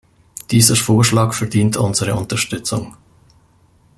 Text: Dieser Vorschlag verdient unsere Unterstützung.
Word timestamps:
Dieser 0.49 0.75
Vorschlag 0.75 1.31
verdient 1.35 1.77
unsere 1.77 2.15
Unterstützung. 2.15 2.97